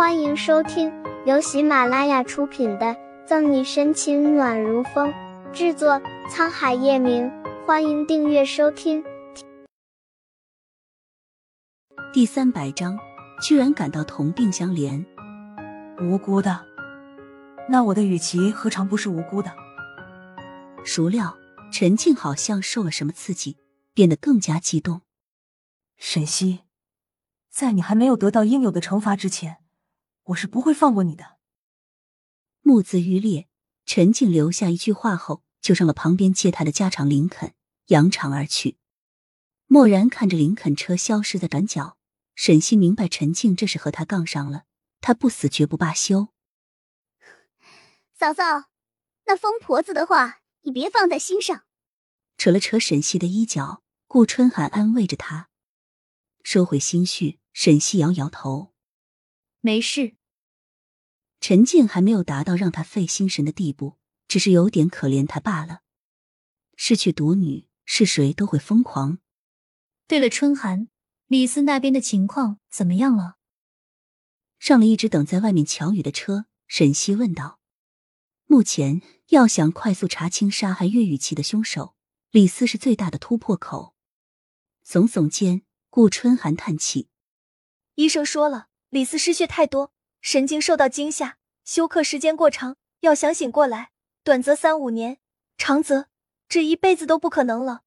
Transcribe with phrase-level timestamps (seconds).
[0.00, 0.90] 欢迎收听
[1.26, 2.86] 由喜马拉雅出品的
[3.26, 5.12] 《赠你深情暖如风》，
[5.52, 7.30] 制作沧海夜明。
[7.66, 9.04] 欢迎订阅收听。
[12.14, 12.98] 第三百章，
[13.42, 15.04] 居然感到同病相怜，
[16.00, 16.64] 无辜的。
[17.68, 19.52] 那我的雨琦何尝不是无辜的？
[20.82, 21.36] 孰料
[21.70, 23.58] 陈静好像受了什么刺激，
[23.92, 25.02] 变得更加激动。
[25.98, 26.60] 沈西，
[27.50, 29.58] 在你还没有得到应有的惩罚之前。
[30.30, 31.38] 我是不会放过你的。
[32.60, 33.48] 目眦欲裂，
[33.84, 37.54] 陈静留下一句话后，就上了旁边接他的加长林肯，
[37.86, 38.76] 扬长而去。
[39.66, 41.96] 默然看着林肯车消失在转角，
[42.34, 44.64] 沈西明白陈静这是和他杠上了，
[45.00, 46.28] 他不死绝不罢休。
[48.14, 48.70] 嫂嫂，
[49.24, 51.64] 那疯婆子的话你别放在心上。
[52.36, 55.48] 扯了扯沈西的衣角，顾春寒安慰着他，
[56.44, 57.40] 收回心绪。
[57.52, 58.72] 沈西摇摇头，
[59.60, 60.14] 没事。
[61.40, 63.96] 陈静还没有达到让他费心神的地步，
[64.28, 65.80] 只是有点可怜他罢了。
[66.76, 69.18] 失去独女，是谁都会疯狂。
[70.06, 70.88] 对了，春寒，
[71.26, 73.36] 李斯那边的情况怎么样了？
[74.58, 77.58] 上了一直等在外面乔雨的车，沈西问道。
[78.46, 81.94] 目前要想快速查清杀害岳雨琪的凶手，
[82.30, 83.94] 李斯是最大的突破口。
[84.84, 87.08] 耸耸肩，顾春寒叹气
[87.94, 93.90] ：“医生说了，李斯失血太多。”神经受到惊吓，休克时间过长，要想醒过来，
[94.22, 95.18] 短则三五年，
[95.56, 96.08] 长则
[96.48, 97.82] 这一辈子都不可能了。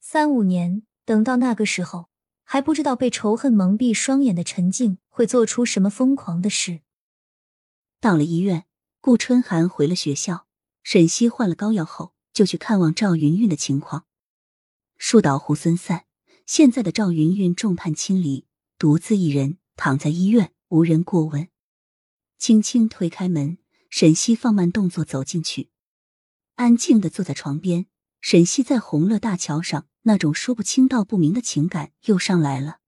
[0.00, 2.08] 三五年，等到那个时候，
[2.44, 6.80] 还不知道被仇恨蒙蔽双眼的陈静会做出什么疯狂的事。
[8.00, 8.66] 到了医院，
[9.00, 10.46] 顾春寒回了学校，
[10.82, 14.06] 沈西换了膏药后，就去看望赵云云的情况。
[14.96, 16.04] 树倒猢狲散，
[16.46, 18.46] 现在的赵云云众叛亲离，
[18.78, 20.52] 独自一人躺在医院。
[20.68, 21.48] 无人过问，
[22.36, 23.56] 轻轻推开门，
[23.88, 25.70] 沈西放慢动作走进去，
[26.56, 27.86] 安静的坐在床边。
[28.20, 32.80] 沈西在红乐大桥上那种说不清道不明的情感又上来了。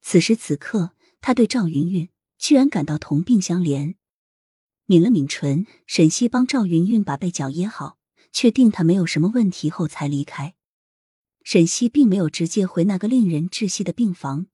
[0.00, 2.08] 此时此刻，他对赵云云
[2.38, 3.96] 居然感到同病相怜。
[4.86, 7.98] 抿了抿唇，沈西帮赵云云把被角掖好，
[8.32, 10.54] 确定他没有什么问题后才离开。
[11.42, 14.46] 沈西并没有直接回那个令人窒息的病房。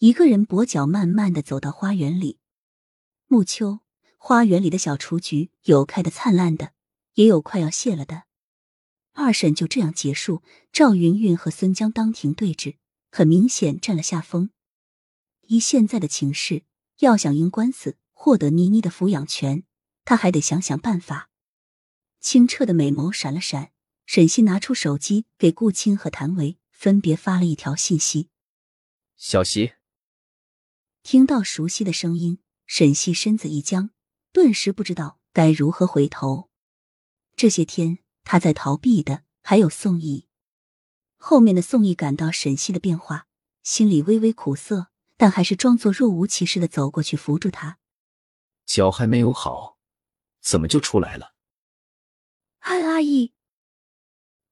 [0.00, 2.38] 一个人跛脚慢慢的走到花园里，
[3.26, 3.80] 暮秋
[4.16, 6.72] 花园里的小雏菊有开的灿烂的，
[7.16, 8.22] 也有快要谢了的。
[9.12, 12.76] 二审就这样结束，赵云云和孙江当庭对峙，
[13.10, 14.48] 很明显占了下风。
[15.48, 16.62] 依现在的情势，
[17.00, 19.64] 要想赢官司，获得妮妮的抚养权，
[20.06, 21.28] 他还得想想办法。
[22.20, 23.72] 清澈的美眸闪了闪，
[24.06, 28.30] 沈西拿出手机给顾青和谭维分别发了一条信息：
[29.18, 29.72] 小溪。
[31.02, 33.90] 听到熟悉的声音，沈西身子一僵，
[34.32, 36.50] 顿时不知道该如何回头。
[37.34, 40.26] 这些天他在逃避的还有宋义。
[41.16, 43.26] 后面的宋义感到沈西的变化，
[43.62, 47.78] 心里微微苦涩，但还是装作若无其事的走过去扶住他。
[48.66, 49.78] 脚还没有好，
[50.40, 51.34] 怎么就出来了？
[52.60, 53.32] 安阿姨，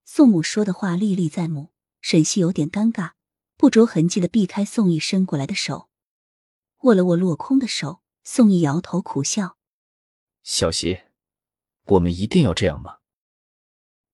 [0.05, 3.13] 宋母说的话历历在目，沈西有点尴尬，
[3.57, 5.88] 不着痕迹的避开宋义伸过来的手。
[6.83, 9.57] 握了握落空的手，宋义摇头苦笑
[10.45, 11.03] ：“小溪，
[11.87, 12.99] 我们一定要这样吗？”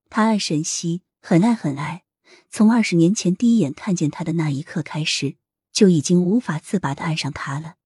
[0.09, 2.05] 他爱沈西，很爱很爱，
[2.49, 5.37] 从二十年前第一眼看见他的那一刻开始，
[5.73, 7.77] 就已经无法自拔的爱上他了。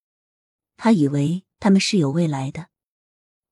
[0.77, 2.69] 他以为他们是有未来的。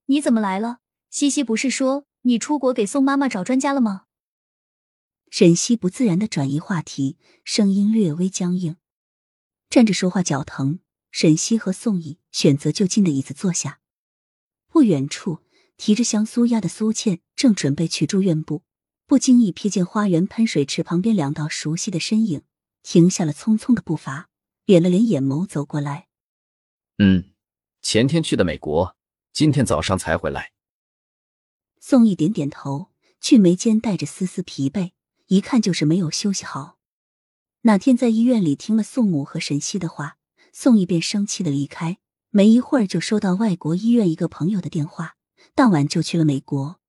[0.07, 0.79] 你怎么来了？
[1.11, 4.05] 西西不是说你出国给宋妈妈找专家了吗？
[5.31, 8.77] 沈西不自然的转移话题，声音略微僵硬，
[9.69, 10.79] 站着说话脚疼。
[11.19, 13.81] 沈西和宋义选择就近的椅子坐下。
[14.69, 15.39] 不远处，
[15.79, 18.65] 提着香酥鸭的苏倩正准备去住院部，
[19.07, 22.43] 不经意瞥见花园喷水池旁边两道熟悉的身影，
[22.83, 24.29] 停下了匆匆的步伐，
[24.67, 26.09] 敛了敛眼眸走过来。
[26.99, 27.31] 嗯，
[27.81, 28.95] 前天去的美国，
[29.33, 30.53] 今天早上才回来。
[31.81, 32.89] 宋义点点头，
[33.23, 34.91] 俊眉间带着丝丝疲惫，
[35.29, 36.77] 一看就是没有休息好。
[37.63, 40.19] 那天在医院里听了宋母和沈西的话。
[40.59, 41.99] 宋义便生气的离开，
[42.31, 45.17] 没一会儿就收到外国医院一个朋友的电话，
[45.55, 46.81] 当晚就去了美国。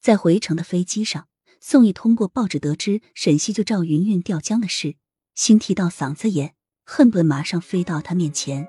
[0.00, 1.28] 在回程的飞机上，
[1.60, 4.96] 宋义通过报纸得知沈西就赵云云掉江的事，
[5.36, 8.66] 心提到嗓子眼，恨不得马上飞到他面前。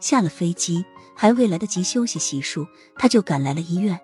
[0.00, 0.84] 下了飞机，
[1.14, 2.66] 还未来得及休息洗漱，
[2.96, 4.00] 他就赶来了医院。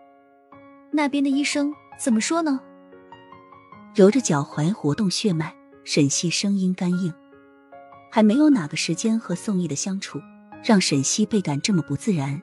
[0.92, 2.60] 那边的医生怎么说呢？
[3.92, 5.52] 揉着脚踝活动血脉，
[5.82, 7.12] 沈西声音干硬。
[8.16, 10.18] 还没有哪个时间和宋轶的相处，
[10.64, 12.40] 让沈西倍感这么不自然。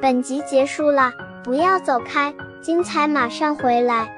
[0.00, 1.12] 本集结束了，
[1.44, 4.15] 不要走开，精彩马上回来。